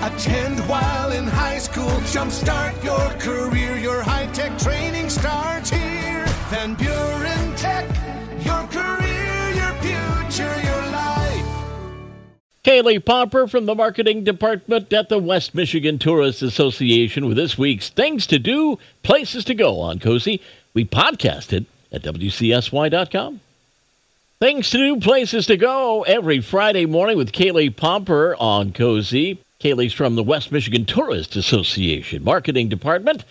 [0.00, 1.90] Attend while in high school.
[2.12, 3.76] Jumpstart your career.
[3.78, 6.24] Your high tech training starts here.
[6.50, 7.84] Van Buren Tech.
[8.44, 11.44] Your career, your future, your life.
[12.62, 17.88] Kaylee Pomper from the marketing department at the West Michigan Tourist Association with this week's
[17.88, 20.40] Things to Do, Places to Go on Cozy.
[20.74, 23.40] We podcasted at WCSY.com.
[24.38, 29.40] Things to do, places to go every Friday morning with Kaylee Pomper on Cozy.
[29.60, 33.24] Kaylee's from the West Michigan Tourist Association Marketing Department.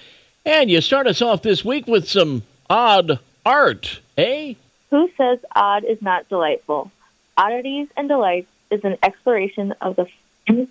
[0.45, 4.55] And you start us off this week with some odd art, eh?
[4.90, 6.91] Who says odd is not delightful?
[7.38, 10.08] Oddities and Delights is an exploration of the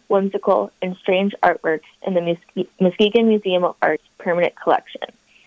[0.08, 5.02] whimsical, and strange artworks in the Mus- Muskegon Museum of Art's permanent collection.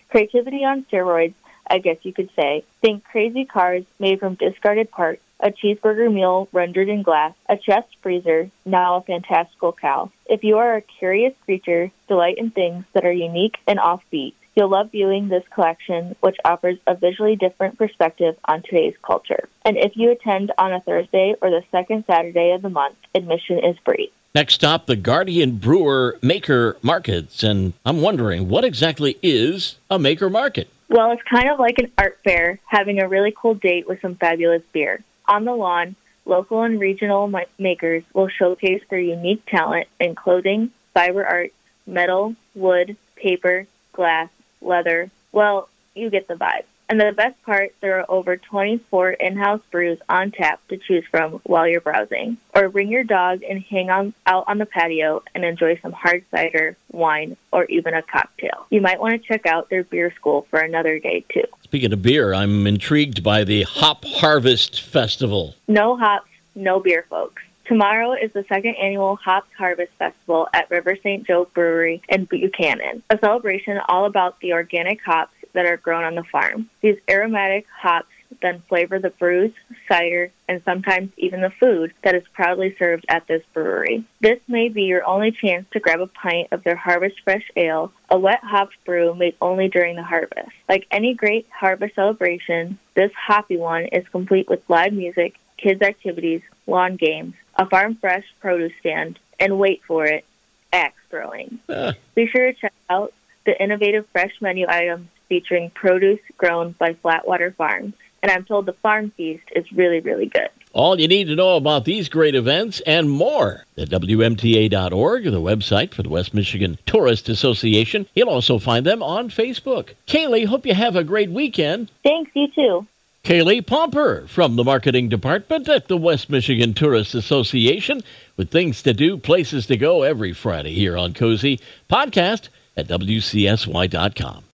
[0.08, 1.34] Creativity on steroids,
[1.68, 2.64] I guess you could say.
[2.80, 7.88] Think crazy cars made from discarded parts, a cheeseburger meal rendered in glass, a chest
[8.02, 10.10] freezer, now a fantastical cow.
[10.26, 14.34] If you are a curious creature, delight in things that are unique and offbeat.
[14.56, 19.48] You'll love viewing this collection, which offers a visually different perspective on today's culture.
[19.64, 23.58] And if you attend on a Thursday or the second Saturday of the month, admission
[23.58, 24.10] is free.
[24.34, 27.42] Next stop, the Guardian Brewer Maker Markets.
[27.42, 30.68] And I'm wondering, what exactly is a maker market?
[30.88, 34.16] Well, it's kind of like an art fair, having a really cool date with some
[34.16, 35.02] fabulous beer.
[35.30, 40.72] On the lawn, local and regional ma- makers will showcase their unique talent in clothing,
[40.92, 41.52] fiber art,
[41.86, 44.28] metal, wood, paper, glass,
[44.60, 45.08] leather.
[45.30, 46.64] Well, you get the vibe.
[46.90, 51.34] And the best part, there are over 24 in-house brews on tap to choose from
[51.44, 52.36] while you're browsing.
[52.52, 56.24] Or bring your dog and hang on, out on the patio and enjoy some hard
[56.32, 58.66] cider, wine, or even a cocktail.
[58.70, 61.44] You might want to check out their beer school for another day, too.
[61.62, 65.54] Speaking of beer, I'm intrigued by the Hop Harvest Festival.
[65.68, 67.44] No hops, no beer, folks.
[67.66, 71.24] Tomorrow is the second annual Hops Harvest Festival at River St.
[71.24, 76.14] Joe Brewery in Buchanan, a celebration all about the organic hops that are grown on
[76.14, 76.68] the farm.
[76.80, 78.08] These aromatic hops
[78.40, 79.52] then flavor the brews,
[79.88, 84.04] cider, and sometimes even the food that is proudly served at this brewery.
[84.20, 87.92] This may be your only chance to grab a pint of their Harvest Fresh Ale,
[88.08, 90.50] a wet hopped brew made only during the harvest.
[90.68, 96.42] Like any great harvest celebration, this hoppy one is complete with live music, kids' activities,
[96.66, 100.24] lawn games, a farm fresh produce stand, and wait for it,
[100.72, 101.58] axe throwing.
[101.68, 101.92] Ah.
[102.14, 103.12] Be sure to check out
[103.44, 107.94] the innovative fresh menu items featuring produce grown by Flatwater Farms.
[108.22, 110.50] And I'm told the farm feast is really, really good.
[110.74, 115.94] All you need to know about these great events and more at WMTA.org, the website
[115.94, 118.06] for the West Michigan Tourist Association.
[118.14, 119.94] You'll also find them on Facebook.
[120.06, 121.90] Kaylee, hope you have a great weekend.
[122.04, 122.86] Thanks, you too.
[123.24, 128.02] Kaylee Pomper from the marketing department at the West Michigan Tourist Association
[128.36, 134.49] with things to do, places to go every Friday here on Cozy Podcast at WCSY.com.